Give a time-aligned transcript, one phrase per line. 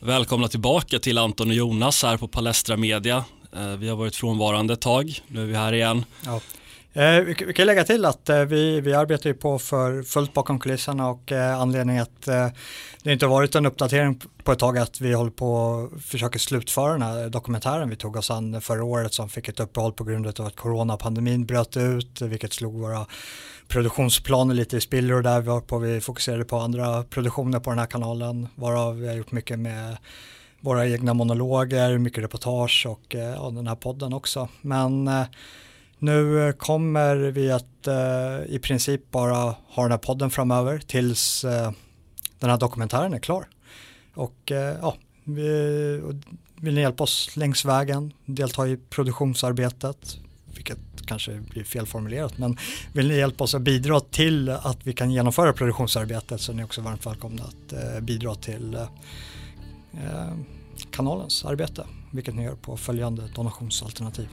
[0.00, 3.24] Välkomna tillbaka till Anton och Jonas här på Palestra Media.
[3.56, 6.04] Eh, vi har varit frånvarande ett tag, nu är vi här igen.
[6.24, 6.40] Ja.
[6.98, 10.34] Eh, vi, vi kan lägga till att eh, vi, vi arbetar ju på för fullt
[10.34, 12.48] bakom kulisserna och eh, anledningen att eh,
[13.02, 16.92] det inte varit en uppdatering på ett tag att vi håller på att försöka slutföra
[16.92, 20.26] den här dokumentären vi tog oss an förra året som fick ett uppehåll på grund
[20.26, 23.06] av att coronapandemin bröt ut vilket slog våra
[23.68, 27.86] produktionsplaner lite i spillror där vi, på, vi fokuserade på andra produktioner på den här
[27.86, 29.96] kanalen varav vi har gjort mycket med
[30.60, 34.48] våra egna monologer, mycket reportage och eh, ja, den här podden också.
[34.62, 35.24] Men eh,
[35.98, 41.44] nu eh, kommer vi att eh, i princip bara ha den här podden framöver tills
[41.44, 41.70] eh,
[42.38, 43.48] den här dokumentären är klar.
[44.14, 46.02] Och eh, ja, vi,
[46.56, 50.18] vill ni hjälpa oss längs vägen, delta i produktionsarbetet,
[50.54, 52.56] vilket kanske blir felformulerat, men
[52.92, 56.64] vill ni hjälpa oss att bidra till att vi kan genomföra produktionsarbetet så är ni
[56.64, 58.82] också varmt välkomna att eh, bidra till eh,
[59.92, 60.32] eh
[60.90, 64.28] kanalens arbete, vilket ni gör på följande donationsalternativ.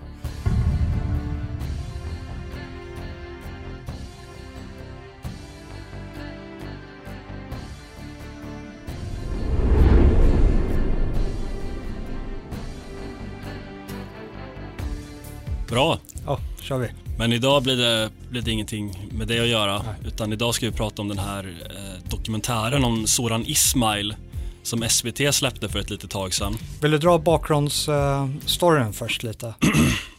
[15.75, 15.99] Bra.
[16.25, 16.87] Ja, kör vi.
[17.17, 19.77] Men idag blir det, blir det ingenting med det att göra.
[19.77, 19.95] Nej.
[20.05, 24.15] Utan idag ska vi prata om den här eh, dokumentären om Soran Ismail
[24.63, 26.57] som SVT släppte för ett litet tag sedan.
[26.81, 29.53] Vill du dra bakgrundsstoryn uh, först lite?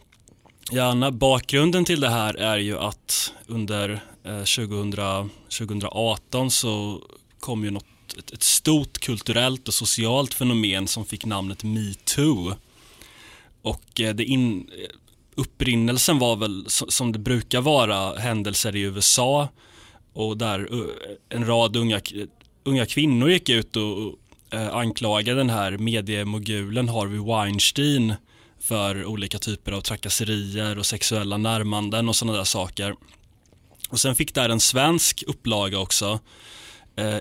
[0.73, 1.11] Gärna.
[1.11, 7.03] Bakgrunden till det här är ju att under eh, 2000, 2018 så
[7.41, 7.85] kom ju något,
[8.19, 12.55] ett, ett stort kulturellt och socialt fenomen som fick namnet metoo.
[13.63, 14.71] Och eh, det in,
[15.37, 19.49] upprinnelsen var väl som det brukar vara händelser i USA
[20.13, 20.69] och där
[21.29, 22.01] en rad unga,
[22.65, 24.15] unga kvinnor gick ut och
[24.51, 28.15] eh, anklagade den här mediemogulen Harvey Weinstein
[28.61, 32.95] för olika typer av trakasserier och sexuella närmanden och sådana där saker.
[33.89, 36.21] Och sen fick där en svensk upplaga också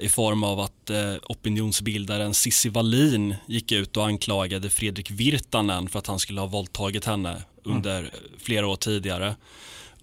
[0.01, 5.99] i form av att eh, opinionsbildaren Sissi Wallin gick ut och anklagade Fredrik Virtanen för
[5.99, 8.11] att han skulle ha våldtagit henne under mm.
[8.39, 9.35] flera år tidigare.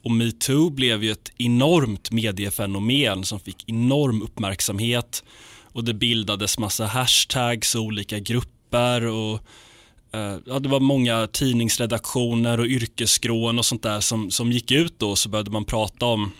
[0.02, 5.24] Och metoo blev ju ett enormt mediefenomen som fick enorm uppmärksamhet
[5.62, 9.40] och det bildades massa hashtags och olika grupper och
[10.12, 14.98] eh, ja, det var många tidningsredaktioner och yrkesskrån och sånt där som, som gick ut
[14.98, 16.32] då så började man prata om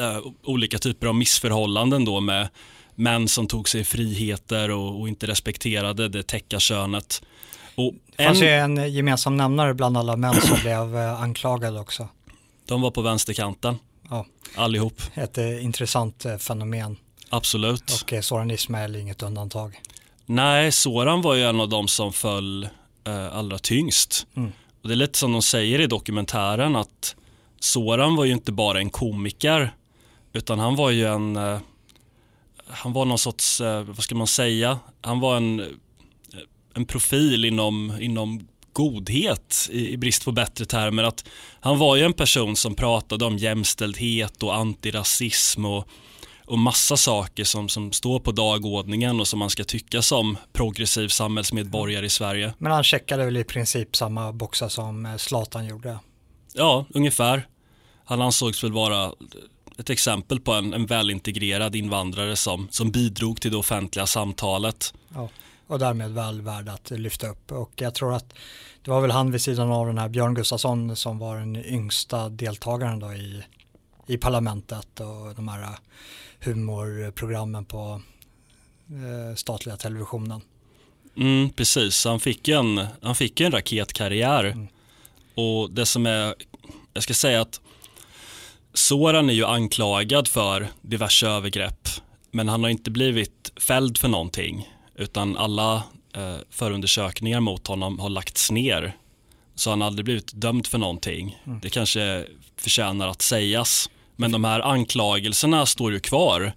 [0.00, 2.48] uh, olika typer av missförhållanden då med
[2.94, 7.22] män som tog sig friheter och, och inte respekterade det täcka könet.
[7.74, 12.08] Och det fanns ju en gemensam nämnare bland alla män som blev eh, anklagade också.
[12.66, 13.78] De var på vänsterkanten,
[14.10, 14.26] ja.
[14.54, 15.02] allihop.
[15.14, 16.96] Ett eh, intressant eh, fenomen.
[17.28, 18.04] Absolut.
[18.12, 19.80] Och Soran Ismail är inget undantag.
[20.26, 22.68] Nej, Soran var ju en av de som föll
[23.06, 24.26] eh, allra tyngst.
[24.36, 24.52] Mm.
[24.82, 27.16] Och det är lite som de säger i dokumentären att
[27.60, 29.74] Soran var ju inte bara en komiker
[30.36, 31.58] utan han var ju en eh,
[32.68, 35.78] han var någon sorts, eh, vad ska man säga, han var en
[36.76, 41.02] en profil inom, inom godhet i, i, brist på bättre termer.
[41.02, 41.24] Att
[41.60, 45.88] han var ju en person som pratade om jämställdhet och antirasism och,
[46.44, 51.08] och massa saker som, som står på dagordningen och som man ska tycka som progressiv
[51.08, 52.54] samhällsmedborgare i Sverige.
[52.58, 55.98] Men han checkade väl i princip samma boxar som eh, Zlatan gjorde?
[56.54, 57.46] Ja, ungefär.
[58.04, 59.12] Han ansågs väl vara
[59.78, 64.94] ett exempel på en, en välintegrerad invandrare som, som bidrog till det offentliga samtalet.
[65.14, 65.28] Ja
[65.66, 67.52] och därmed väl värd att lyfta upp.
[67.52, 68.34] Och jag tror att
[68.82, 72.28] det var väl han vid sidan av den här Björn Gustafsson som var den yngsta
[72.28, 73.42] deltagaren då i,
[74.06, 75.78] i parlamentet och de här
[76.40, 78.00] humorprogrammen på
[78.88, 80.40] eh, statliga televisionen.
[81.16, 84.44] Mm, precis, han fick en, han fick en raketkarriär.
[84.44, 84.68] Mm.
[85.34, 86.34] Och det som är,
[86.92, 87.60] jag ska säga att
[88.76, 91.88] Soran är ju anklagad för diverse övergrepp
[92.30, 95.74] men han har inte blivit fälld för någonting utan alla
[96.16, 98.96] eh, förundersökningar mot honom har lagts ner.
[99.54, 101.38] Så han har aldrig blivit dömd för någonting.
[101.46, 101.60] Mm.
[101.62, 102.26] Det kanske
[102.56, 103.90] förtjänar att sägas.
[104.16, 106.52] Men de här anklagelserna står ju kvar.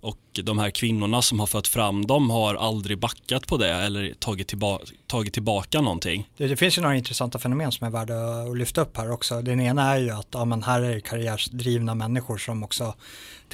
[0.00, 4.14] Och de här kvinnorna som har fött fram dem har aldrig backat på det eller
[4.14, 6.28] tagit, tillba tagit tillbaka någonting.
[6.36, 8.14] Det, det, finns ju några intressanta fenomen som är värda
[8.50, 9.42] att lyfta upp här också.
[9.42, 12.94] Den ena är ju att ja, men här är karriärsdrivna människor som också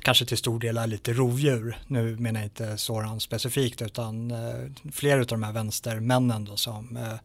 [0.04, 1.78] kanske till stor del är lite rovdjur.
[1.86, 6.96] Nu menar jag inte Soran specifikt utan eh, flera av de här vänstermännen då som
[6.96, 7.18] eh,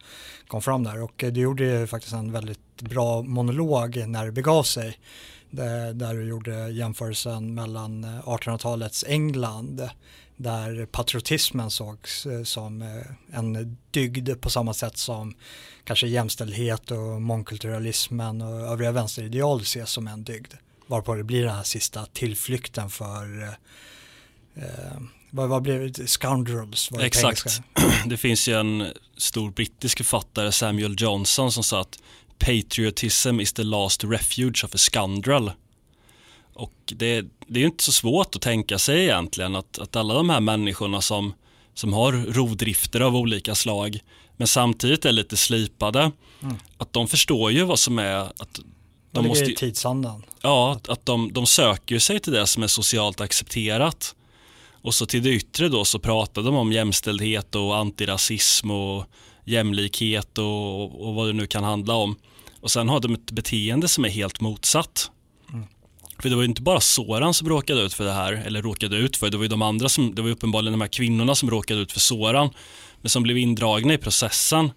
[0.47, 4.31] kom fram där och eh, det gjorde ju faktiskt en väldigt bra monolog när det
[4.31, 4.97] begav sig
[5.51, 9.89] där du gjorde jämförelsen mellan 1800-talets eh, England
[10.39, 15.35] där patriotismen sågs eh, som eh, en dygd på samma sätt som
[15.83, 20.53] kanske jämställdhet och mångkulturalismen och övriga vänsterideal ses som en dygd.
[20.87, 23.43] Varpå det blir den här sista tillflykten för
[24.55, 24.99] eh,
[25.29, 26.07] vad, vad blev det?
[26.07, 26.91] Scoundrels?
[26.91, 27.61] Var det Exakt.
[28.05, 31.99] Det finns ju en stor brittisk författare, Samuel Johnson, som sa att
[32.39, 35.51] Patriotism is the last refuge of a scoundrel.
[36.53, 40.13] Och det, det är ju inte så svårt att tänka sig egentligen att, att alla
[40.13, 41.33] de här människorna som,
[41.73, 43.99] som har rovdrifter av olika slag
[44.37, 46.55] men samtidigt är lite slipade, mm.
[46.77, 48.59] att de förstår ju vad som är att
[49.11, 50.23] de måste, i tidsandan.
[50.41, 54.15] Ja, att de, de söker sig till det som är socialt accepterat.
[54.81, 59.05] Och så till det yttre då så pratade de om jämställdhet och antirasism och
[59.45, 62.15] jämlikhet och, och vad det nu kan handla om.
[62.61, 65.11] Och sen har de ett beteende som är helt motsatt.
[65.53, 65.65] Mm.
[66.19, 68.97] För det var ju inte bara Soran som råkade ut för det här, eller råkade
[68.97, 71.35] ut för, det var ju de andra som, det var ju uppenbarligen de här kvinnorna
[71.35, 72.49] som råkade ut för Soran,
[73.01, 74.71] men som blev indragna i processen.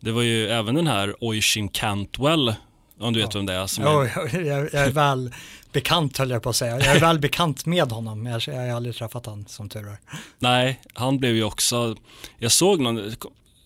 [0.00, 2.54] Det var ju även den här Oisin Cantwell,
[3.00, 3.66] om du vet vem det är.
[3.66, 3.88] Som är...
[3.88, 5.34] jag, jag, är väl
[5.72, 6.78] bekant höll jag på att säga.
[6.78, 9.98] Jag är väl bekant med honom, jag, jag har aldrig träffat honom som tur är.
[10.38, 11.96] Nej, han blev ju också,
[12.38, 13.14] jag såg någon,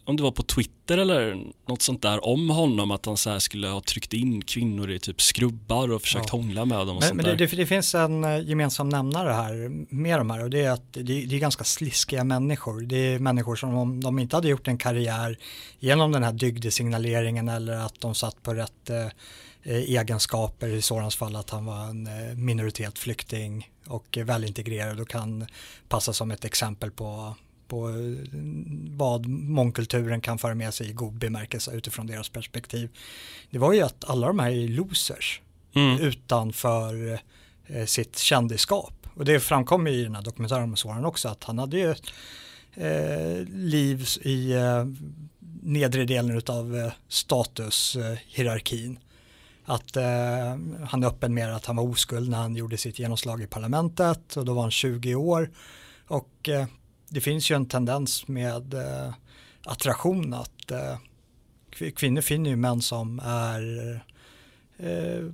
[0.05, 3.69] om det var på Twitter eller något sånt där om honom att han så skulle
[3.69, 6.39] ha tryckt in kvinnor i typ skrubbar och försökt ja.
[6.39, 6.89] hångla med dem.
[6.89, 10.31] Och men, sånt men det, det, det, finns en eh, gemensam nämnare här med de
[10.31, 12.81] här och det är att det, det, är ganska sliskiga människor.
[12.81, 15.39] Det är människor som om de inte hade gjort en karriär
[15.79, 19.07] genom den här dygdesignaleringen eller att de satt på rätt eh,
[19.63, 25.47] eh egenskaper i Sorans fall att han var en eh, minoritetsflykting och välintegrerad och kan
[25.89, 27.35] passa som ett exempel på
[27.71, 27.95] på eh,
[28.97, 32.89] vad mångkulturen kan föra med sig i god bemärkelse utifrån deras perspektiv.
[33.51, 35.41] Det var ju att alla de här är losers
[35.75, 36.01] mm.
[36.01, 37.21] utanför
[37.67, 39.07] eh, sitt kändisskap.
[39.15, 42.11] Och det framkommer i den här dokumentären om Soran också att han hade ju ett
[42.75, 44.85] eh, liv i eh,
[45.63, 48.99] nedre delen av eh, statushierarkin.
[49.65, 50.05] Att eh,
[50.89, 54.37] han är öppen med att han var oskuld när han gjorde sitt genomslag i parlamentet
[54.37, 55.51] och då var han 20 år.
[56.07, 56.49] Och
[57.11, 59.15] det finns ju en tendens med eh,
[59.65, 60.97] attraktion att eh,
[61.97, 63.95] kvinnor finner ju män som är
[64.79, 65.25] eh,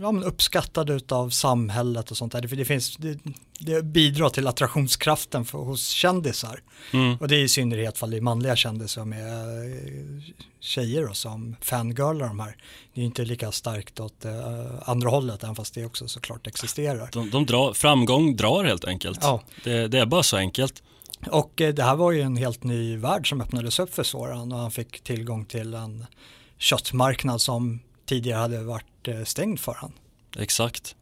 [0.00, 2.40] ja, uppskattade av samhället och sånt där.
[2.40, 3.18] Det, finns, det,
[3.58, 6.62] det bidrar till attraktionskraften för, hos kändisar.
[6.92, 7.16] Mm.
[7.16, 10.22] Och det är i synnerhet fall det är manliga kändisar med eh,
[10.60, 12.56] tjejer då, som fangirlar de här.
[12.94, 17.08] Det är inte lika starkt åt uh, andra hållet, även fast det också såklart existerar.
[17.12, 19.18] De, de drar, framgång drar helt enkelt.
[19.22, 19.42] Ja.
[19.64, 20.82] Det, det är bara så enkelt.
[21.30, 24.52] Och eh, det här var ju en helt ny värld som öppnades upp för Soran
[24.52, 26.06] och han fick tillgång till en
[26.58, 29.92] köttmarknad som tidigare hade varit eh, stängd för han.
[30.38, 30.96] Exakt.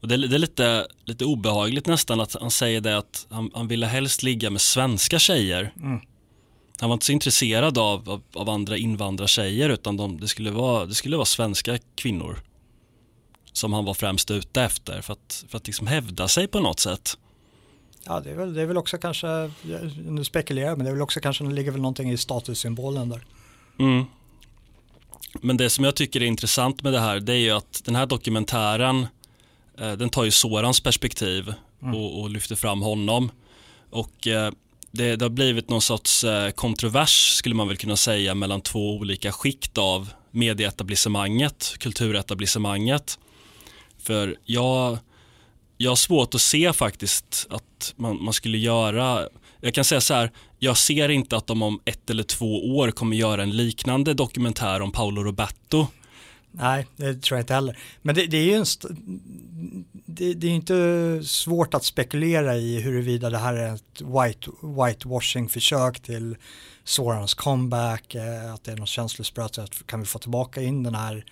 [0.00, 3.50] Och det, är, det är lite, lite obehagligt nästan att han säger det att han,
[3.54, 5.72] han ville helst ligga med svenska tjejer.
[5.76, 6.00] Mm.
[6.80, 10.86] Han var inte så intresserad av, av, av andra invandrartjejer utan de, det, skulle vara,
[10.86, 12.38] det skulle vara svenska kvinnor
[13.52, 16.80] som han var främst ute efter för att, för att liksom hävda sig på något
[16.80, 17.18] sätt.
[18.06, 19.50] Ja, det är, väl, det är väl också kanske,
[20.08, 23.08] nu spekulerar jag, men det är väl också kanske, det ligger väl någonting i statussymbolen
[23.08, 23.24] där.
[23.78, 24.04] Mm.
[25.40, 27.96] Men det som jag tycker är intressant med det här, det är ju att den
[27.96, 29.06] här dokumentären,
[29.78, 31.94] eh, den tar ju Sorans perspektiv mm.
[31.94, 33.30] och, och, lyfter fram honom.
[33.90, 34.52] Och eh,
[34.90, 38.96] det, det, har blivit någon sorts eh, kontrovers, skulle man väl kunna säga, mellan två
[38.96, 43.18] olika skikt av medieetablissemanget, kulturetablissemanget.
[43.98, 44.98] För jag
[45.76, 49.28] jag har svårt att se faktiskt att man, man, skulle göra,
[49.60, 52.90] jag kan säga så här, jag ser inte att de om ett eller två år
[52.90, 55.86] kommer göra en liknande dokumentär om Paolo Roberto.
[56.50, 57.78] Nej, det tror jag inte heller.
[58.02, 58.64] Men det, det är ju en
[60.06, 66.00] det, det, är inte svårt att spekulera i huruvida det här är ett white, whitewashing-försök
[66.00, 66.36] till
[66.84, 70.94] Sorans comeback, eh, att det är något känslospröt, att kan vi få tillbaka in den
[70.94, 71.24] här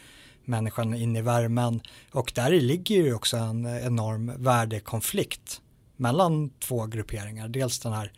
[0.46, 1.80] människan in i värmen.
[2.10, 5.60] Och där ligger ju också en enorm värdekonflikt
[5.96, 7.48] mellan två grupperingar.
[7.48, 8.12] Dels den här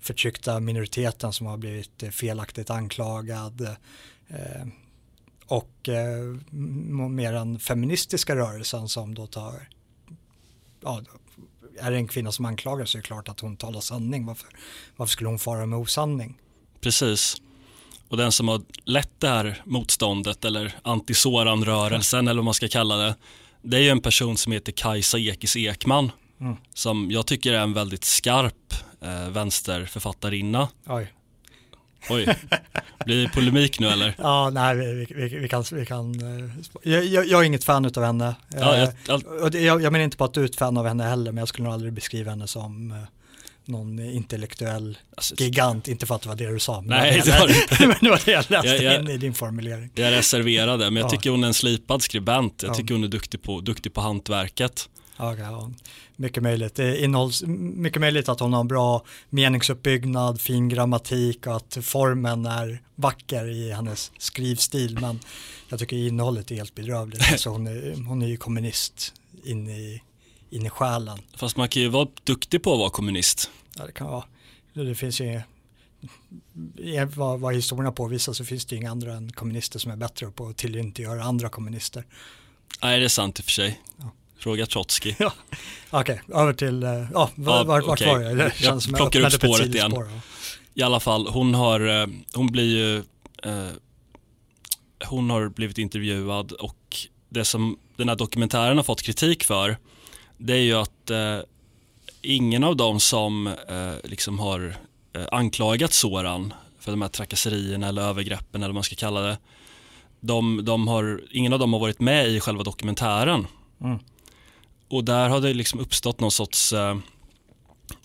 [0.00, 3.60] förtryckta minoriteten som har blivit felaktigt anklagad
[4.28, 4.66] eh,
[5.46, 6.54] och eh,
[7.10, 9.68] mer den feministiska rörelsen som då tar,
[10.80, 11.02] ja,
[11.78, 14.26] är det en kvinna som anklagas så är det klart att hon talar sanning.
[14.26, 14.48] Varför,
[14.96, 16.38] varför skulle hon fara med osanning?
[16.80, 17.36] Precis.
[18.12, 22.30] Och den som har lett det här motståndet eller antisoran-rörelsen mm.
[22.30, 23.14] eller vad man ska kalla det.
[23.62, 26.10] Det är ju en person som heter Kajsa Ekis Ekman.
[26.40, 26.56] Mm.
[26.74, 30.68] Som jag tycker är en väldigt skarp eh, vänsterförfattarinna.
[30.86, 31.12] Oj.
[32.10, 32.36] Oj,
[33.04, 34.14] blir det polemik nu eller?
[34.18, 36.50] Ja, nej, vi, vi, vi kan, vi kan eh,
[36.82, 38.34] jag, jag, jag, är inget fan av henne.
[38.48, 38.76] Ja,
[39.06, 41.32] jag, eh, jag, jag, menar inte på att du är ett fan av henne heller,
[41.32, 42.98] men jag skulle nog aldrig beskriva henne som eh,
[43.64, 46.80] någon intellektuell Alltså, gigant, inte för att det var det du sa.
[46.80, 49.16] Men Nej, det var det, men det var det jag läste Jag- jag- in i
[49.16, 49.90] din formulering.
[49.94, 51.10] Jag är reserverad där, men jag Ja.
[51.10, 52.62] tycker hon är en slipad skribent.
[52.62, 52.74] Jag Ja.
[52.74, 54.88] tycker hon är duktig på, duktig på hantverket.
[55.16, 55.70] Ja, ja,
[56.16, 56.78] mycket möjligt.
[56.78, 62.82] Innehålls, mycket möjligt att hon har en bra meningsuppbyggnad, fin grammatik och att formen är
[62.94, 64.98] vacker i hennes skrivstil.
[65.00, 65.20] Men
[65.68, 67.22] jag tycker innehållet är helt bedrövligt.
[67.32, 69.14] Alltså hon, är, hon är ju kommunist
[69.44, 70.02] in i,
[70.52, 71.18] in i själen.
[71.36, 73.50] Fast man kan ju vara duktig på att vara kommunist.
[73.78, 74.24] Ja, det kan vara.
[74.74, 75.40] Det finns ju
[77.14, 80.30] vad, vad historierna påvisar så finns det ju inga andra än kommunister som är bättre
[80.30, 82.04] på att tillintetgöra andra kommunister.
[82.82, 83.80] Nej, det är sant i och för sig.
[83.96, 84.12] Ja.
[84.38, 85.14] Fråga Trotsky.
[85.18, 85.32] Ja.
[85.90, 88.06] Okej, över till, eh, ja, Ja, var, var, vart okej.
[88.06, 88.36] var jag?
[88.36, 89.92] Det Jag känns som plockar upp spåret igen.
[89.94, 90.06] ja.
[90.74, 92.96] I alla fall, hon har, eh, hon blir ju,
[93.42, 93.68] eh,
[95.06, 96.96] hon har blivit intervjuad och
[97.28, 99.76] det som den här dokumentären har fått kritik för,
[100.44, 101.38] det är ju att eh,
[102.22, 104.76] ingen av dem som eh, liksom har
[105.12, 109.38] eh, anklagat Soran för de här trakasserierna eller övergreppen eller vad man ska kalla det,
[110.20, 113.46] de, de har, ingen av dem har varit med i själva dokumentären.
[113.80, 113.98] Mm.
[114.88, 116.96] Och där har det liksom uppstått någon sorts, eh,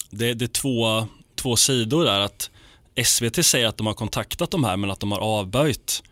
[0.09, 2.19] det, det är två, två sidor där.
[2.19, 2.49] att
[3.05, 6.03] SVT säger att de har kontaktat de här men att de har avböjt.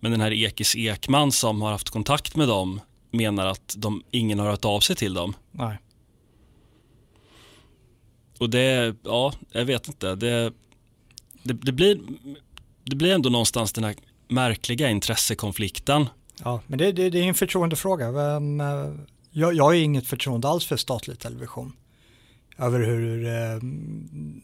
[0.00, 2.80] Men den här Ekis Ekman som har haft kontakt med dem
[3.16, 5.36] menar att de, ingen har hört av sig till dem.
[5.50, 5.78] Nej.
[8.38, 10.14] Och det, ja, jag vet inte.
[10.14, 10.52] Det,
[11.42, 12.00] det, det, blir,
[12.84, 13.94] det blir ändå någonstans den här
[14.28, 16.08] märkliga intressekonflikten.
[16.44, 18.06] Ja, men det, det, det är en förtroendefråga.
[18.08, 18.40] Eh,
[19.30, 21.72] jag, jag har inget förtroende alls för statlig television.
[22.58, 23.58] Över hur eh,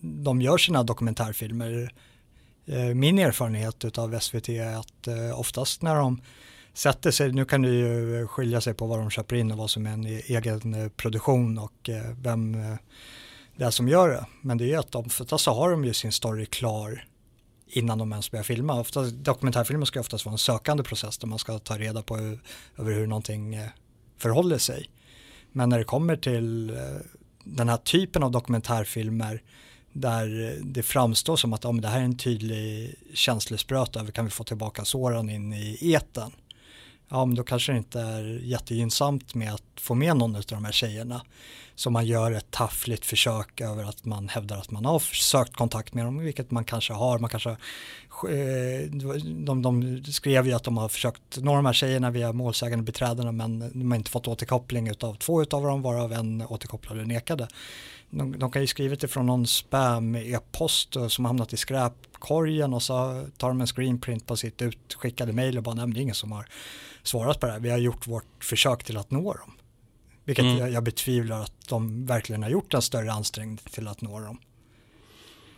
[0.02, 1.92] de gör sina dokumentärfilmer.
[2.66, 6.20] Eh, Min erfarenhet av SVT är att oftast när de
[6.74, 9.70] sätter sig, nu kan det ju skilja sig på vad de köper in och vad
[9.70, 12.76] som är en e- egen eh, produktion och eh, vem eh,
[13.56, 14.26] det är som gör det.
[14.42, 17.04] Men det är ju att de, för så har de ju sin story klar
[17.66, 18.80] innan de ens börjar filma.
[18.80, 22.40] Oftast, dokumentärfilmer ska oftast vara en sökande process där man ska ta reda på hur,
[22.78, 23.58] över hur någonting
[24.18, 24.90] förhåller sig.
[25.52, 26.78] Men när det kommer till
[27.44, 29.42] den här typen av dokumentärfilmer
[29.92, 34.30] där det framstår som att ja, det här är en tydlig känslospröt över kan vi
[34.30, 36.32] få tillbaka Soran in i eten.
[37.10, 40.64] Ja, men då kanske det inte är jättegynnsamt med att få med någon av de
[40.64, 41.22] här tjejerna.
[41.74, 45.94] Så man gör ett taffligt försök över att man hävdar att man har sökt kontakt
[45.94, 47.18] med dem, vilket man kanske har.
[47.18, 48.90] Man kanske, eh,
[49.24, 53.32] de, de skrev ju att de har försökt nå de här tjejerna via målsägande beträdena
[53.32, 57.48] men de har inte fått återkoppling av två av dem varav en återkopplade nekade.
[58.10, 63.26] De, de kan ju skrivit det från någon spam-e-post som hamnat i skräpkorgen och så
[63.36, 66.14] tar de en screenprint på sitt utskickade mejl och bara nej, men det är ingen
[66.14, 66.48] som har
[67.02, 67.60] svarat på det här.
[67.60, 69.52] Vi har gjort vårt försök till att nå dem.
[70.24, 70.58] Vilket Mm.
[70.58, 74.38] jag, jag betvivlar att de verkligen har gjort en större ansträngning till att nå dem.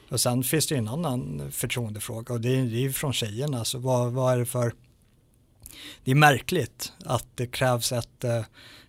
[0.09, 3.13] Och sen finns det ju en annan förtroendefråga och det är, det är ju från
[3.13, 3.65] tjejerna.
[3.65, 4.73] Så vad, vad är det för...
[6.05, 8.45] Det är märkligt att det krävs ett, eh,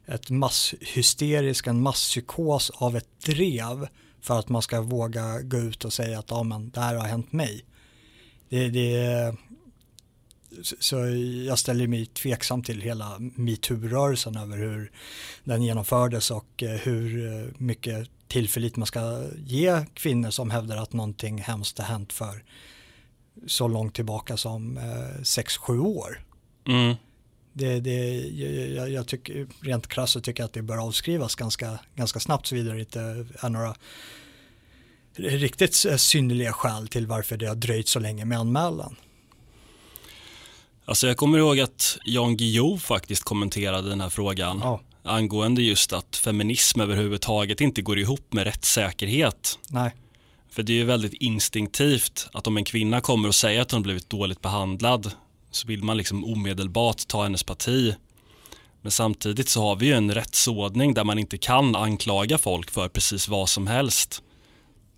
[0.08, 3.88] ett masshysterisk, en masspsykos av ett drev
[4.22, 7.06] för att man ska våga gå ut och säga att ja, men det här har
[7.08, 7.66] hänt mig.
[8.50, 9.36] Det, det,
[10.80, 11.06] så-
[11.48, 14.92] jag ställer mig tveksam till hela metoo-rörelsen över hur
[15.44, 20.94] den genomfördes och eh, hur eh, mycket tillförlit man ska ge kvinnor som hävdar att
[20.94, 22.44] någonting hemskt har hänt för
[23.48, 24.84] så långt tillbaka som eh,
[25.22, 26.26] 6-7 år.
[26.68, 26.96] Mm.
[27.54, 28.20] Det, det,
[28.76, 32.48] jag, jag, tycker, rent krasst så tycker jag att det bör avskrivas ganska, ganska snabbt
[32.48, 33.00] såvida det inte
[33.40, 33.76] är några
[35.16, 38.96] riktigt synnerliga skäl till varför det har dröjt så länge med anmälan.
[40.86, 45.94] Alltså jag kommer ihåg att Jan Guillou faktiskt kommenterade den här frågan Ja, angående just
[45.94, 49.60] att feminism överhuvudtaget inte går ihop med rättssäkerhet.
[49.68, 49.92] nej,
[50.50, 53.82] För det är ju väldigt instinktivt att om en kvinna kommer och säger att hon
[53.82, 55.12] blivit dåligt behandlad
[55.56, 57.96] så vill man liksom omedelbart ta hennes parti.
[58.82, 62.88] Men samtidigt så har vi ju en rättsordning där man inte kan anklaga folk för
[62.88, 64.24] precis vad som helst.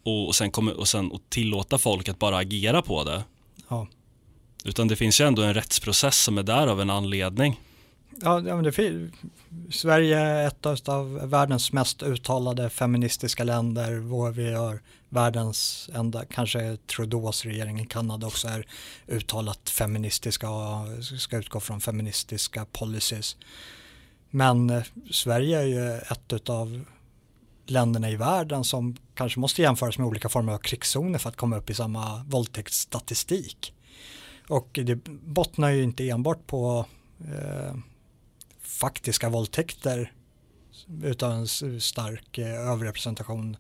[0.04, 3.24] Och, och, sen, kommer, och sen och tillåta folk att bara agera på det.
[3.70, 3.88] ja.
[4.66, 7.60] Utan det finns ju ändå en rättsprocess som är där av en anledning.
[8.22, 9.12] Ja, ja, men det
[9.72, 13.96] Sverige är ett av världens mest uttalade feministiska länder.
[13.96, 14.82] Vår vi har
[15.16, 18.68] världens enda, kanske Trudeaus regering i Kanada också är
[19.08, 23.38] uttalat feministiska och ska utgå från feministiska policies.
[24.30, 26.86] Men eh, Sverige är ju ett av
[27.66, 31.58] länderna i världen som kanske måste jämföras med olika former av krigszoner för att komma
[31.58, 33.74] upp i samma våldtäktsstatistik.
[34.48, 36.86] Och det bottnar ju inte enbart på
[37.20, 37.76] eh,
[38.62, 40.12] faktiska våldtäkter
[41.04, 41.48] utav en
[41.82, 43.58] stark eh, överrepresentation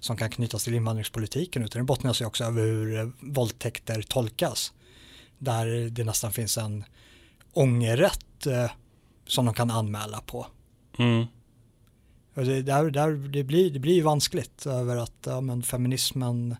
[0.00, 4.72] som kan knytas till invandringspolitiken utan det bottnar sig också över hur eh, våldtäkter tolkas.
[5.38, 6.84] Där det nästan finns en
[7.52, 8.70] ångerrätt eh,
[9.26, 10.46] som de kan anmäla på.
[10.98, 11.26] Mm.
[12.34, 16.56] Och det, där, där, det, blir, det blir vanskligt över att ja, men feminismen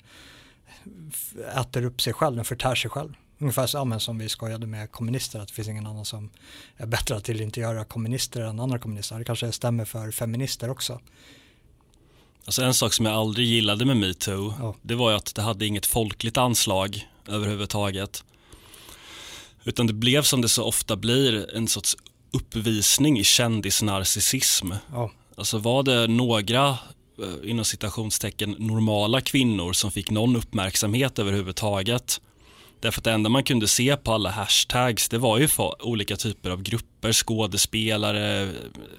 [1.57, 3.15] äter upp sig själv, den förtär sig själv.
[3.38, 6.30] Ungefär så, som vi skojade med kommunister, att det finns ingen annan som
[6.76, 9.18] är bättre att inte göra kommunister än andra kommunister.
[9.18, 11.00] Det kanske stämmer för feminister också.
[12.45, 14.75] Alltså en sak som jag aldrig gillade med metoo, ja.
[14.83, 18.25] det var ju att det hade inget folkligt anslag överhuvudtaget.
[19.64, 21.97] Utan det blev som det så ofta blir en sorts
[22.30, 24.73] uppvisning i kändisnarcissism.
[24.92, 25.11] Ja.
[25.37, 32.21] Alltså var det några eh, inom citationstecken normala kvinnor som fick någon uppmärksamhet överhuvudtaget
[32.81, 36.17] Därför att det enda man kunde se på alla hashtags det var ju för olika
[36.17, 38.49] typer av grupper, skådespelare,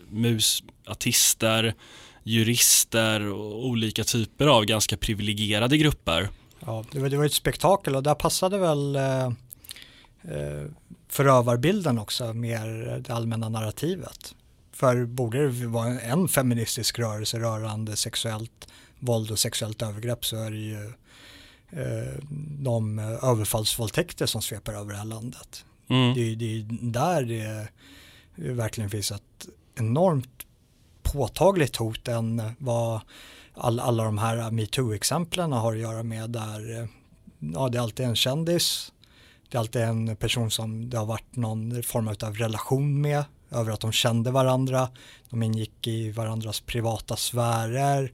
[0.10, 1.76] mus, artister,
[2.24, 6.30] jurister och olika typer av ganska privilegierade grupper.
[6.60, 10.66] Ja, det var, det var ett spektakel och där passade väl eh, eh,
[11.10, 14.36] förövarbilden också mer det allmänna narrativet.
[14.74, 18.68] För borde det vara en feministisk rörelse rörande sexuellt
[19.00, 20.92] våld och sexuellt övergrepp så är det ju Eh,
[22.60, 25.66] de överfallsvåldtäkter som sveper över det här landet.
[25.88, 26.14] Mm.
[26.14, 27.68] Det, det är där det
[28.36, 30.46] verkligen finns ett enormt
[31.04, 33.02] påtagligt hot än vad
[33.54, 36.90] all, alla de här metoo-exemplen har att göra med där
[37.40, 38.92] ja, det är alltid en kändis,
[39.50, 43.72] det är alltid en person som det har varit någon form av relation med över
[43.72, 44.90] att de kände varandra,
[45.30, 48.14] de ingick i varandras privata sfärer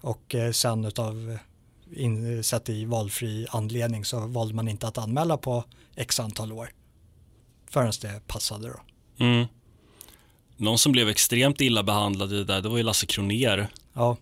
[0.00, 1.38] och eh, sen utav
[1.96, 5.64] insett i valfri anledning så valde man inte att anmäla på
[5.96, 6.70] x antal år
[7.70, 8.80] förrän det passade då.
[9.24, 9.46] Mm.
[10.56, 13.68] Någon som blev extremt illa behandlad i det där, det var ju Lasse Kroner.
[13.92, 14.16] Ja,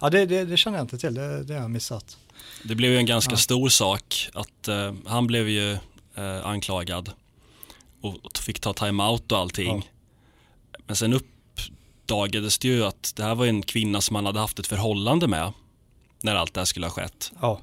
[0.00, 2.16] ja det, det, det känner jag inte till, det, det har jag missat.
[2.62, 3.36] Det blev ju en ganska ja.
[3.36, 5.72] stor sak att uh, han blev ju
[6.18, 7.12] uh, anklagad
[8.00, 9.76] och fick ta time-out och allting.
[9.76, 9.82] Ja.
[10.86, 14.58] Men sen uppdagades det ju att det här var en kvinna som han hade haft
[14.58, 15.52] ett förhållande med
[16.24, 17.32] när allt det här skulle ha skett.
[17.40, 17.60] Ja.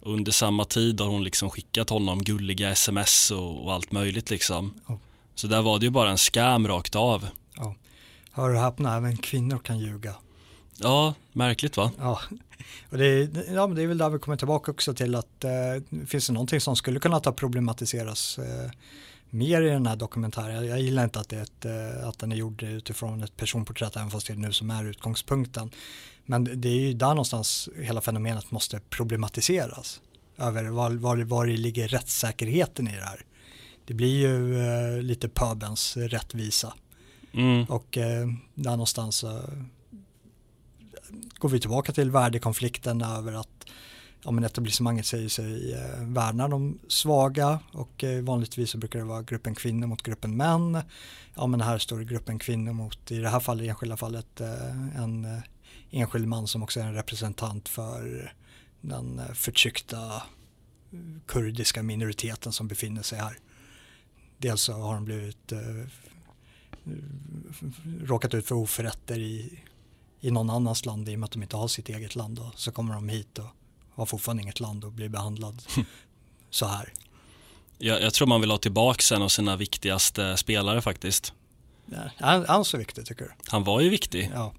[0.00, 4.74] under samma tid har hon liksom skickat honom gulliga sms och, och allt möjligt liksom.
[4.86, 4.98] Ja.
[5.34, 7.28] Så där var det ju bara en scam rakt av.
[7.56, 7.74] Ja.
[8.32, 10.14] Hör och häpna, även kvinnor kan ljuga.
[10.76, 11.90] Ja, märkligt va?
[11.98, 12.20] Ja,
[12.90, 15.44] och det, är, ja, men det är väl där vi kommer tillbaka också till att
[15.44, 18.70] eh, finns det någonting som skulle kunna ta problematiseras eh,
[19.32, 20.66] mer i den här dokumentären.
[20.66, 23.96] Jag gillar inte att, det är ett, eh, att den är gjord utifrån ett personporträtt
[23.96, 25.70] även fast det är nu som är utgångspunkten.
[26.24, 30.00] Men det är ju där någonstans hela fenomenet måste problematiseras.
[30.38, 33.24] Över var, var, var ligger rättssäkerheten i det här.
[33.84, 36.74] Det blir ju eh, lite pöbens rättvisa.
[37.32, 37.64] Mm.
[37.64, 39.40] Och eh, där någonstans eh,
[41.34, 43.66] går vi tillbaka till värdekonflikten över att
[44.24, 49.04] ja, men etablissemanget säger sig eh, värna de svaga och eh, vanligtvis så brukar det
[49.04, 50.78] vara gruppen kvinnor mot gruppen män.
[51.34, 54.40] Ja men här står det gruppen kvinnor mot, i det här fallet, i enskilda fallet,
[54.40, 55.42] eh, en eh,
[55.90, 58.32] enskild man som också är en representant för
[58.80, 63.38] den eh, förtryckta eh, kurdiska minoriteten som befinner sig här.
[64.38, 65.86] Dels så har de blivit eh, eh,
[68.00, 69.62] råkat ut för oförrätter i,
[70.20, 72.52] i någon annans land i och med att de inte har sitt eget land och
[72.56, 73.46] så kommer de hit och
[73.94, 75.62] har fortfarande inget land och blir behandlad
[76.50, 76.92] så här.
[77.78, 81.32] Jag, jag, tror man vill ha tillbaka en av sina viktigaste spelare faktiskt.
[81.86, 83.30] Ja, han, han så viktig tycker du?
[83.46, 84.30] Han var ju viktig.
[84.34, 84.52] Ja.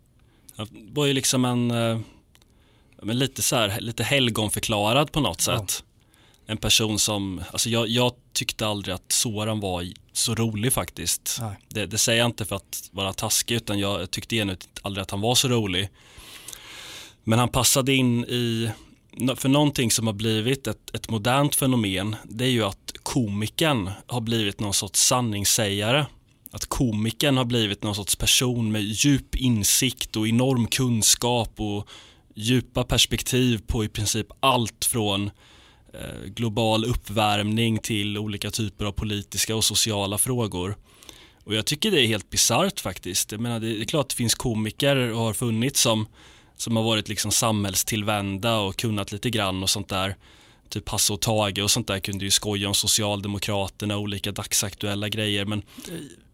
[0.56, 2.00] Han var ju liksom en, eh,
[3.02, 5.84] men lite så här, lite helgonförklarad på något sätt.
[5.86, 5.86] Ja.
[6.46, 11.42] En person som, alltså jag, jag, tyckte aldrig att Soran var så rolig faktiskt.
[11.70, 15.12] Det, det, säger jag inte för att vara taskig utan jag tyckte genuint aldrig att
[15.12, 15.90] han var så rolig.
[17.24, 18.72] Men han passade in i,
[19.36, 24.22] för någonting som har blivit ett, ett modernt fenomen det är ju att komikern har
[24.22, 26.06] blivit någon sorts sanningssägare
[26.54, 31.88] att komikern har blivit någon sorts person med djup insikt och enorm kunskap och
[32.36, 35.32] djupa perspektiv på i princip allt från
[35.94, 40.76] eh, global uppvärmning till olika typer av politiska och sociala frågor.
[41.44, 43.32] Och jag tycker det är helt bisarrt faktiskt.
[43.32, 46.08] Jag menar, det är klart att det finns komiker och har funnits som,
[46.58, 50.16] som har varit liksom samhällstillvända och kunnat lite grann och sånt där.
[50.70, 55.10] Typ Hasse och Tage och sånt där kunde ju skoja om Socialdemokraterna och olika dagsaktuella
[55.10, 55.46] grejer.
[55.46, 55.64] Men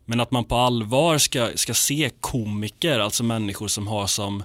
[0.10, 4.44] men att man på allvar ska, ska se komiker, alltså människor som har som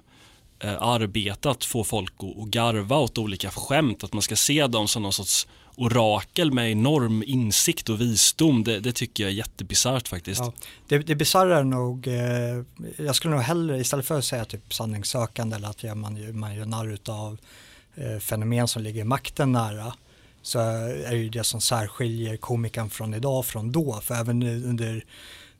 [0.58, 4.66] eh, arbete att få folk att, att garva åt olika skämt, att man ska se
[4.66, 8.64] dem som någon sorts orakel med enorm insikt och visdom.
[8.64, 10.40] Det, det tycker jag är jättebisarrt faktiskt.
[10.40, 10.52] Ja,
[10.88, 12.62] det, det bisarra är nog, eh,
[12.96, 16.66] jag skulle nog hellre istället för att säga typ sanningssökande eller att man, man gör
[16.66, 17.38] narr av
[17.94, 19.92] eh, fenomen som ligger makten nära
[20.42, 24.00] så är det ju det som särskiljer komikern från idag från då.
[24.02, 25.04] För även under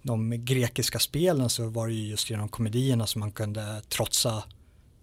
[0.02, 4.42] de grekiska spelen så var det ju just genom komedierna som man kunde trotsa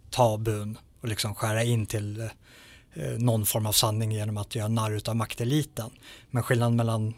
[0.10, 2.28] tabun och liksom skära in till eh,
[3.18, 5.90] någon form av sanning genom att göra narr av makteliten.
[6.30, 7.14] Men skillnaden mellan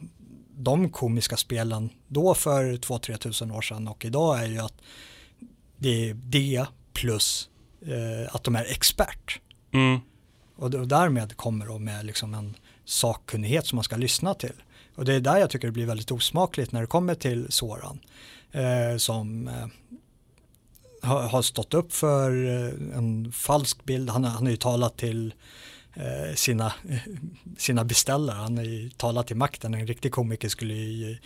[0.57, 4.81] de komiska spelen då för 2-3 tusen år sedan och idag är ju att
[5.77, 7.49] det är det plus
[7.81, 9.39] eh, att de är expert.
[9.73, 9.99] Mm.
[10.55, 12.55] Och, och därmed kommer de med liksom en
[12.86, 14.63] sakkunnighet som man ska lyssna till.
[14.95, 17.99] Och det är där jag tycker det blir väldigt osmakligt när det kommer till Soran.
[18.51, 19.67] Eh, som eh,
[21.03, 24.09] har stått upp för eh, en falsk bild.
[24.09, 25.33] Han, han har ju talat till
[25.93, 26.97] eh, sina, eh,
[27.57, 28.35] sina beställare.
[28.35, 29.73] Han har ju talat till makten.
[29.73, 31.17] En riktig komiker skulle ju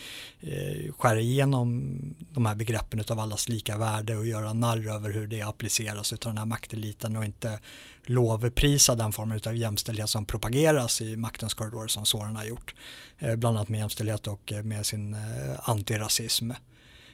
[0.98, 1.98] skära igenom
[2.32, 6.20] de här begreppen av allas lika värde och göra narr över hur det appliceras av
[6.20, 7.60] den här makteliten och inte
[8.06, 12.76] lovprisa den formen av jämställdhet som propageras i maktens korridorer som Soran har gjort.
[13.20, 15.16] Bland annat med jämställdhet och med sin
[15.64, 16.52] antirasism.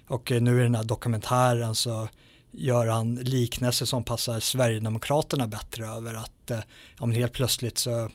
[0.07, 2.07] Och nu i den här dokumentären så
[2.53, 6.59] gör han liknelser som passar Sverigedemokraterna bättre över att eh,
[6.99, 8.09] ja, helt plötsligt så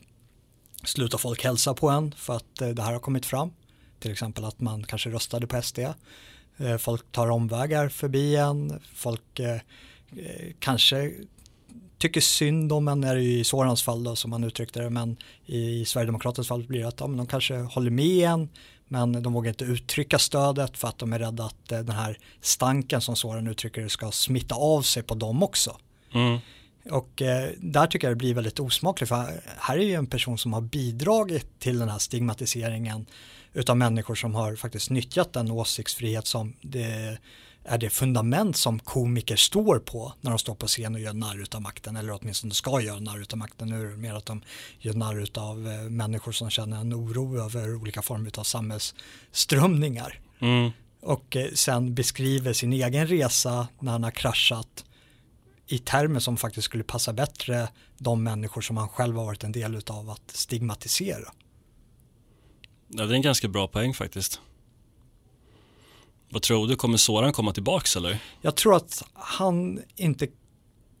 [0.83, 3.51] slutar folk hälsa på en för att eh, det här har kommit fram.
[3.99, 5.79] Till exempel att man kanske röstade på SD.
[6.57, 9.55] Eh, folk tar omvägar förbi en, folk eh,
[10.17, 11.11] eh, kanske
[11.97, 14.89] tycker synd om en, är det ju i Sorans fall då som han uttryckte det,
[14.89, 18.49] men i Sverigedemokraternas fall blir det att ja, de kanske håller med en,
[18.91, 22.17] men de vågar inte uttrycka stödet för att de är rädda att eh, den här
[22.41, 25.77] stanken som Soran uttrycker ska smitta av sig på dem också.
[26.13, 26.39] Mm.
[26.91, 30.37] Och eh, där tycker jag det blir väldigt osmakligt för här är ju en person
[30.37, 33.05] som har bidragit till den här stigmatiseringen
[33.53, 37.17] utav människor som har faktiskt nyttjat den åsiktsfrihet som det
[37.69, 41.41] är det fundament som komiker står på när de står på scen och gör narr
[41.41, 43.69] utav makten eller åtminstone ska göra narr utav makten.
[43.69, 44.41] Nu är det mer att de
[44.79, 50.19] gör narr utav eh, människor som känner en oro över olika former av samhällsströmningar.
[50.39, 50.71] Mm.
[51.01, 54.85] Och eh, sen beskriver sin egen resa när han har kraschat
[55.67, 59.51] i termer som faktiskt skulle passa bättre de människor som han själv har varit en
[59.51, 61.33] del utav att stigmatisera.
[62.87, 64.41] Ja, det är en ganska bra poäng faktiskt.
[66.29, 68.19] Vad tror du, kommer Soran komma tillbaka eller?
[68.41, 70.27] Jag tror att han inte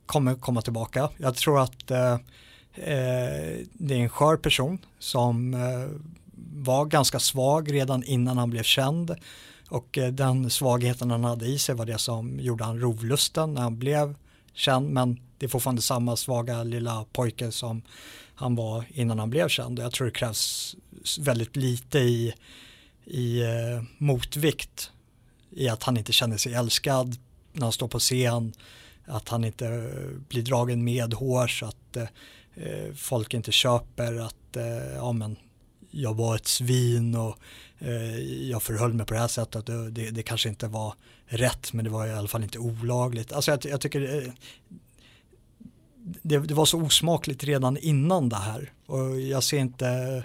[0.05, 1.09] kommer komma tillbaka.
[1.17, 2.13] Jag tror att eh,
[2.73, 5.87] eh, det är en skör person som eh,
[6.53, 9.15] var ganska svag redan innan han blev känd
[9.69, 13.61] och eh, den svagheten han hade i sig var det som gjorde han rovlusten när
[13.61, 14.15] han blev
[14.53, 17.81] känd men det är fortfarande samma svaga lilla pojke som
[18.35, 20.75] han var innan han blev känd jag tror det krävs
[21.19, 22.33] väldigt lite i,
[23.05, 24.91] i eh, motvikt
[25.51, 27.17] i att han inte känner sig älskad
[27.53, 28.53] när han står på scen,
[29.05, 32.03] att han inte eh, blir dragen med hårs, att eh,
[32.55, 35.35] eh, folk inte köper att eh, ja, men,
[35.91, 37.37] jag var ett svin och
[37.79, 39.65] eh, jag förhöll mig på det här sättet.
[39.65, 40.93] Det, det, det, kanske inte var
[41.25, 43.31] rätt men det var i alla fall inte olagligt.
[43.31, 44.33] Alltså jag, jag tycker eh,
[46.21, 50.23] det, det, var så osmakligt redan innan det här och jag ser inte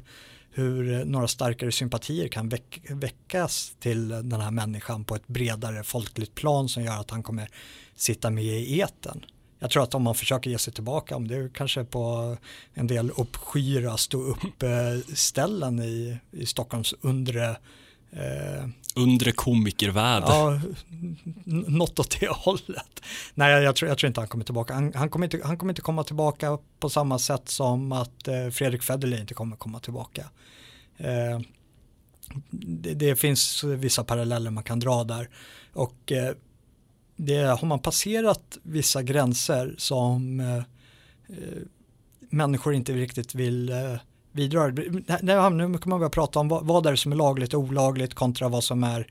[0.54, 5.82] hur eh, några starkare sympatier kan väck, väckas till den här människan på ett bredare
[5.82, 7.48] folkligt plan som gör att han kommer
[7.94, 9.24] sitta med i eten.
[9.58, 12.36] Jag tror att om man försöker ge sig tillbaka, om det är kanske på
[12.74, 17.56] en del uppskyra stå upp eh, ställen i, i Stockholms undre
[18.16, 20.24] eh, undre komikervärld.
[20.26, 20.60] Ja,
[21.44, 23.00] något åt det hållet.
[23.34, 24.74] Nej, jag tror, jag tror inte han kommer tillbaka.
[24.74, 28.48] Han, han, kommer inte, han kommer inte komma tillbaka på samma sätt som att eh,
[28.48, 30.24] Fredrik Federley inte kommer komma tillbaka.
[30.96, 31.40] Eh,
[32.50, 35.28] det, det, finns vissa paralleller man kan dra där.
[35.72, 36.34] Och eh,
[37.16, 40.56] det, har man passerat vissa gränser som eh,
[41.36, 41.62] eh,
[42.30, 43.96] människor inte riktigt vill eh,
[44.34, 44.70] vidrör.
[45.22, 48.14] Nu kan man börja prata om vad, vad är det som är lagligt och olagligt
[48.14, 49.06] kontra vad som är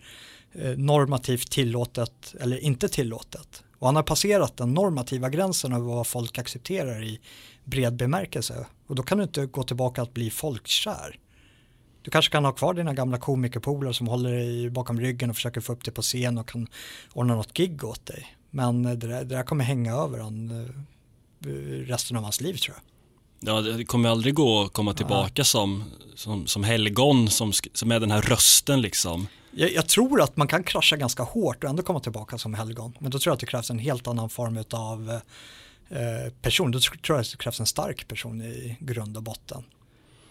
[0.52, 3.64] eh, normativt tillåtet eller inte tillåtet.
[3.80, 7.20] Och han har passerat den normativa gränsen av vad folk accepterar i
[7.64, 8.66] bred bemärkelse.
[8.88, 11.20] Och då kan du inte gå tillbaka att bli folkkär.
[12.02, 15.62] Du kanske kan ha kvar dina gamla komikerpolare som håller dig bakom ryggen och försöker
[15.62, 16.68] få upp dig på scen och kan
[17.14, 18.38] ordna något gig åt dig.
[18.50, 20.66] Men eh, det där, det där kommer hänga över han
[21.46, 21.50] eh,
[21.88, 22.93] resten av hans liv tror jag.
[23.46, 25.44] Ja, det kommer aldrig gå att komma tillbaka ja.
[25.44, 25.84] som,
[26.16, 29.28] som, som helgon som, som är den här rösten liksom.
[29.52, 32.94] Jag, jag, tror att man kan krascha ganska hårt och ändå komma tillbaka som helgon.
[33.00, 35.20] Men då tror jag att det krävs en helt annan form av
[35.90, 36.72] eh, person.
[36.72, 39.64] Då tror jag att det krävs en stark person i grund och botten.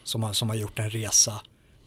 [0.05, 1.41] som har, som har gjort en resa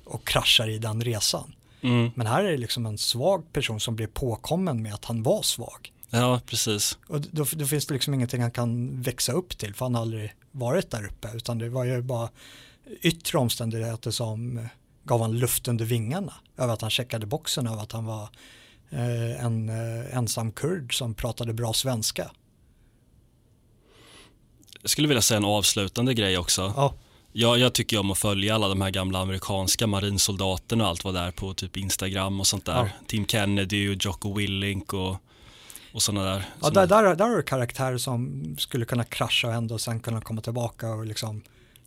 [0.04, 1.54] och kraschar i den resan.
[1.82, 2.12] Mm.
[2.16, 5.42] Men här är det liksom en svag person som blir påkommen med att han var
[5.42, 5.92] svag.
[6.10, 6.98] Ja, precis.
[7.08, 10.02] Och då, då finns det liksom ingenting han kan växa upp till för han har
[10.02, 12.30] aldrig varit där uppe utan det var ju bara
[13.02, 14.68] yttre omständigheter som
[15.04, 18.30] gav han luft under vingarna över att han checkade boxen över att han var
[18.90, 22.32] eh, en eh, ensam kurd som pratade bra svenska.
[24.82, 26.74] Jag skulle vilja säga en avslutande grej också.
[26.76, 26.94] Ja,
[27.32, 31.14] Jag, jag tycker om att följa alla de här gamla amerikanska marinsoldaterna och allt vad
[31.14, 32.76] det är på typ Instagram och sånt där.
[32.76, 32.90] Ja.
[33.08, 35.18] Tim Kennedy och Jocko Willink och,
[35.96, 36.46] och sådana där.
[36.62, 40.22] ja där, där, där har du karaktärer som skulle kunna krascha och ändå sen kunna
[40.22, 41.42] komma tillbaka och liksom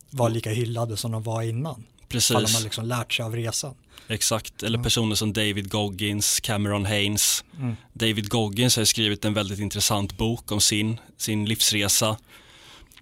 [0.09, 1.83] vara lika hyllade som de var innan.
[2.07, 2.31] precis.
[2.31, 3.73] Ifall de har liksom lärt sig av resan.
[4.07, 4.83] Exakt, eller Ja.
[4.83, 7.43] personer som David Goggins, Cameron Haynes.
[7.59, 7.75] Mm.
[7.93, 12.17] David Goggins har skrivit en väldigt intressant bok om sin, sin livsresa.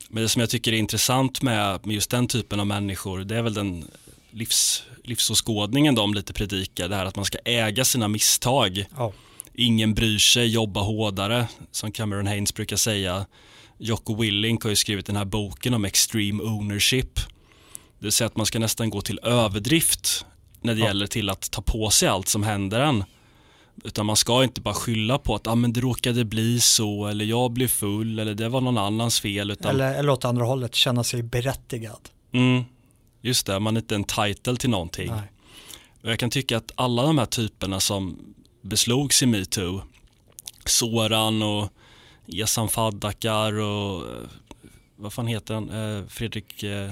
[0.10, 3.36] Men det som jag tycker är intressant med, med just den typen av människor, det
[3.38, 3.88] är väl den
[4.32, 6.90] livs, livsåskådningen de lite predikar.
[6.90, 8.86] Det här att man ska äga sina misstag.
[8.98, 9.14] Ja,
[9.60, 13.26] Ingen bryr sig, jobba hårdare, som Cameron Haynes brukar säga.
[13.78, 17.16] Jocko Willink har ju skrivit den här boken om extreme ownership.
[18.00, 20.26] Det vill säga att man ska nästan gå till överdrift
[20.62, 20.86] när det Ja.
[20.88, 23.04] gäller till att ta på sig allt som händer en.
[23.84, 27.26] Utan man ska inte bara skylla på att ah, men det råkade bli så eller
[27.26, 29.52] jag blev full eller det var någon annans fel.
[29.52, 32.00] Utan, eller, eller åt andra hållet känna sig berättigad.
[32.34, 32.64] mm,
[33.22, 35.12] just det, man är inte en title till någonting.
[35.12, 35.32] Nej.
[36.04, 38.20] Och jag kan tycka att alla de här typerna som
[38.68, 39.82] beslogs i metoo,
[40.66, 41.70] Soran och
[42.28, 44.14] Esan Faddakar och eh,
[44.96, 46.92] vad fan heter han, eh, Fredrik eh,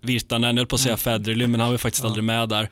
[0.00, 0.98] Virtanen, jag höll på att säga Mm.
[0.98, 2.08] Federley men han var faktiskt Ja.
[2.08, 2.70] aldrig med där.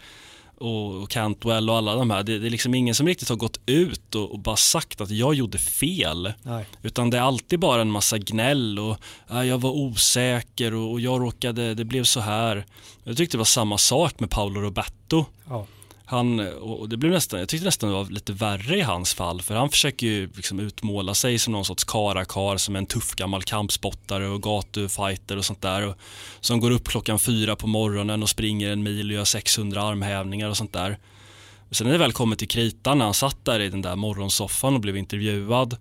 [0.59, 3.37] Och, och Cantwell och alla de här, det, det är liksom ingen som riktigt har
[3.37, 6.33] gått ut och, och bara sagt att jag gjorde fel.
[6.43, 6.65] Nej.
[6.83, 11.01] Utan det är alltid bara en massa gnäll och "Ah, jag var osäker och, och
[11.01, 12.67] jag råkade, det blev så här.
[13.05, 15.25] Jag tyckte det var samma sak med Paolo Roberto.
[15.49, 15.67] Ja.
[16.11, 19.43] Han, och det blev nästan, jag tyckte nästan det var lite värre i hans fall
[19.43, 23.43] för han försöker ju liksom utmåla sig som någon sorts karakar som en tuff gammal
[23.43, 25.95] kampspottare och gatufighter och sånt där och,
[26.41, 30.49] som går upp klockan fyra på morgonen och springer en mil och gör 600 armhävningar
[30.49, 30.99] och sånt där.
[31.71, 34.75] Sen när det väl kommer till kritan när han satt där i den där morgonsoffan
[34.75, 35.77] och blev intervjuad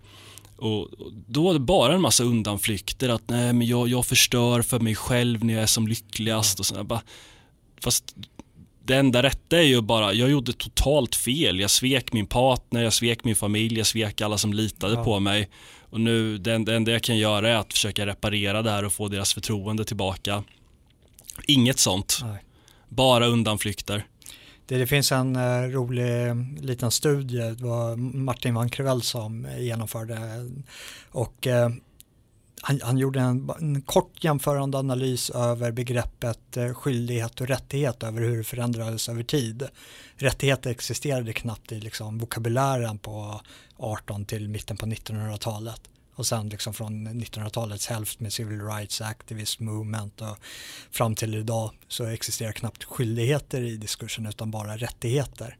[0.56, 0.88] och
[1.26, 4.94] då var det bara en massa undanflykter att nej men jag, jag förstör för mig
[4.94, 7.00] själv när jag är som lyckligast och sådär.
[7.80, 8.14] Fast
[8.90, 11.60] det enda rätta är ju bara, jag gjorde totalt fel.
[11.60, 15.04] Jag svek min partner, jag svek min familj, jag svek alla som litade Ja.
[15.04, 15.48] på mig.
[15.80, 18.92] Och nu, det, det enda jag kan göra är att försöka reparera det här och
[18.92, 20.44] få deras förtroende tillbaka.
[21.46, 22.44] Inget sånt, Nej.
[22.88, 24.04] bara undanflykter.
[24.66, 29.44] Det, det finns en eh, rolig eh, liten studie, det var Martin van Krevell som
[29.46, 30.18] eh, genomförde
[31.10, 31.70] och eh,
[32.62, 38.20] han, han gjorde en, en kort jämförande analys över begreppet eh, skyldighet och rättighet över
[38.20, 39.68] hur det förändrades över tid.
[40.16, 43.40] Rättigheter existerade knappt i liksom, vokabulären på
[43.76, 45.80] 18 till mitten på 1900-talet.
[46.14, 50.36] Och sen liksom från 1900-talets hälft med Civil Rights Activist Movement och
[50.90, 55.56] fram till idag så existerar knappt skyldigheter i diskursen utan bara rättigheter.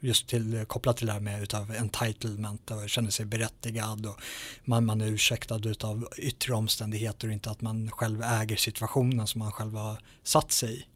[0.00, 4.20] Just till, kopplat till det här med utav entitlement och känner sig berättigad och
[4.64, 9.38] man, man är ursäktad utav yttre omständigheter och inte att man själv äger situationen som
[9.38, 10.86] man själv har satt sig i.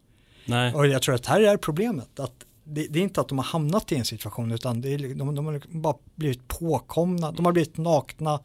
[0.45, 2.21] Nej, Och jag tror att här är problemet.
[2.21, 5.15] Att det, det är inte att de har hamnat i en situation utan det är,
[5.15, 7.33] de, de har bara blivit påkomna.
[7.33, 8.41] De har blivit nakna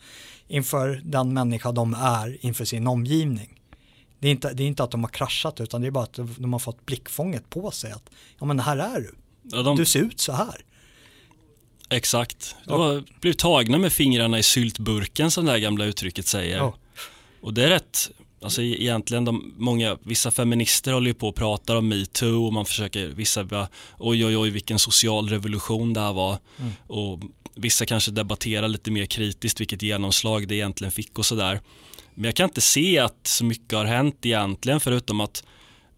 [0.48, 3.62] inför den människa de är inför sin omgivning.
[4.20, 6.20] Det är, inte, det är inte att de har kraschat utan det är bara att
[6.38, 7.92] de har fått blickfånget på sig.
[7.92, 9.16] att Ja men här är du.
[9.52, 10.56] Ja, de, Du ser ut så här.
[11.90, 12.56] exakt.
[12.66, 16.58] De har blivit tagna med fingrarna i syltburken som det här gamla uttrycket säger.
[16.58, 16.76] Ja.
[17.42, 21.36] Och det är rätt, alltså e- egentligen de, många, vissa feminister håller ju på och
[21.36, 26.00] pratar om metoo och man försöker, vissa bara, oj oj oj vilken social revolution det
[26.00, 26.38] här var.
[26.60, 26.72] Mm.
[26.88, 27.20] Och
[27.56, 31.62] vissa kanske debatterar lite mer kritiskt vilket genomslag det egentligen fick och sådär.
[32.14, 35.44] Men jag kan inte se att så mycket har hänt egentligen förutom att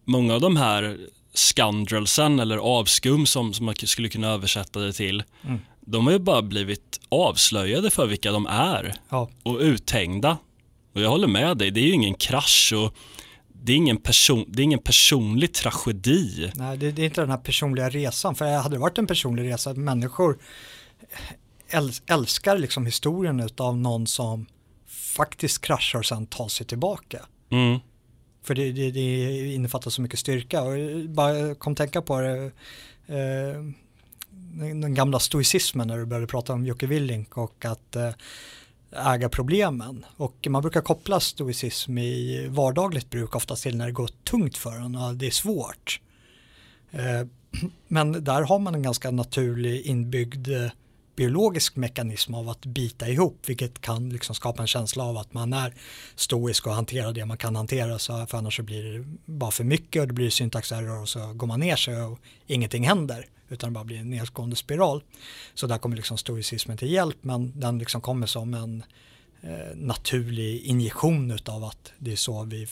[0.05, 0.97] många av de här
[1.37, 5.59] scoundrelsen eller avskum som, som man skulle kunna översätta det till, Mm.
[5.81, 10.37] de har ju bara blivit avslöjade för vilka de är Ja, och uthängda.
[10.95, 12.95] Och jag håller med dig, det är ju ingen krasch och
[13.63, 16.51] det är ingen, person, det är ingen personlig tragedi.
[16.55, 18.35] nej det, det är inte den här personliga resan.
[18.35, 20.37] För hade det varit en personlig resa, människor
[21.71, 24.45] äls- älskar liksom historien utav någon som
[25.15, 27.25] faktiskt kraschar och sen tar sig tillbaka.
[27.51, 27.79] Mm.
[28.47, 30.61] För det, det, det innefattar så mycket styrka.
[30.61, 32.51] Och eh, bara kom tänka på det,
[33.07, 33.63] eh,
[34.57, 38.11] den gamla stoicismen när du började prata om Jocke Willink och att eh,
[38.91, 40.05] ägarproblemen.
[40.17, 44.75] Och man brukar koppla stoicism i vardagligt bruk oftast till när det går tungt för
[44.75, 46.01] en och det är svårt.
[46.91, 47.27] Eh,
[47.87, 50.71] men där har man en ganska naturlig inbyggd eh,
[51.17, 55.53] biologisk mekanism av att bita ihop vilket kan liksom skapa en känsla av att man
[55.53, 55.73] är
[56.15, 59.63] stoisk och hanterar det man kan hantera så för annars så blir det bara för
[59.63, 63.69] mycket och det blir syntaxerror och så går man ner sig och ingenting händer utan
[63.69, 65.03] det bara blir en nedgående spiral.
[65.53, 68.85] Så där kommer liksom stoicismen till hjälp men den liksom kommer som en eh,
[69.75, 72.67] naturlig injektion av att det är så vi,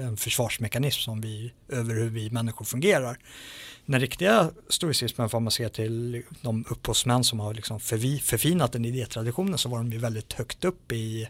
[0.00, 3.18] en försvarsmekanism som vi över hur vi människor fungerar.
[3.86, 8.84] Den riktiga stoicismen får man se till de upphovsmän som har liksom förvi, förfinat den
[8.84, 11.28] idétraditionen så var de ju väldigt högt upp i,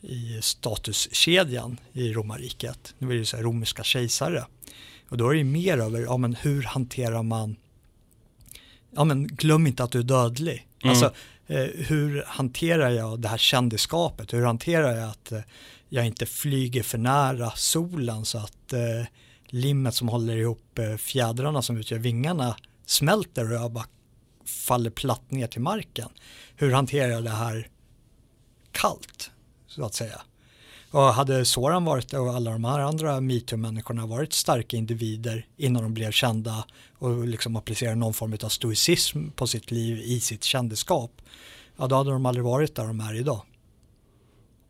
[0.00, 2.94] i statuskedjan i romarriket.
[2.98, 4.44] Nu är det ju så romerska kejsare.
[5.08, 7.56] Och då är det mer över, ja men hur hanterar man,
[8.90, 10.66] ja men glöm inte att du är dödlig.
[10.82, 10.90] Mm.
[10.90, 11.12] Alltså eh,
[11.46, 14.32] Eh, hur hanterar jag det här kändisskapet?
[14.32, 15.40] Hur hanterar jag att eh,
[15.88, 19.06] jag inte flyger för nära solen så att eh,
[19.46, 22.56] limmet som håller ihop eh, fjädrarna som utgör vingarna
[22.86, 23.86] smälter och jag bara
[24.44, 26.08] faller platt ner till marken.
[26.56, 27.68] Hur hanterar jag det här
[28.72, 29.30] kallt,
[29.66, 30.20] så att säga?
[30.96, 35.94] Och hade Soran varit och alla de här andra metoo-människorna varit starka individer innan de
[35.94, 36.64] blev kända
[36.98, 41.10] och liksom applicerade någon form av stoicism på sitt liv i sitt kändisskap,
[41.76, 43.40] ja då hade de aldrig varit där de är idag.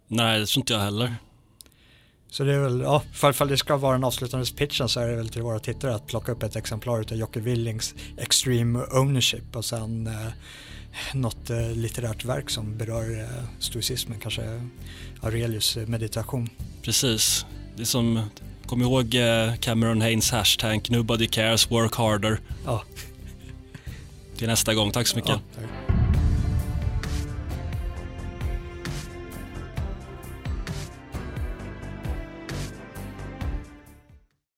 [0.08, 1.14] Nej, det tror inte jag heller.
[2.30, 5.16] Så det är väl, ja, för det ska vara en avslutande pitchen så är det
[5.16, 9.64] väl till våra tittare att plocka upp ett exemplar av Jocke Willings Extreme Ownership och
[9.64, 10.32] sen eh,
[11.14, 14.68] något eh, litterärt verk som berör eh, stoicismen, kanske
[15.20, 16.48] Aurelius meditation.
[16.82, 18.30] Precis, det är som,
[18.66, 22.40] kom ihåg eh, Cameron Haynes hashtag Nobody cares, work harder.
[22.64, 22.82] Ja.
[24.37, 25.40] Till nästa gång, tack så mycket.
[25.56, 25.61] Ja,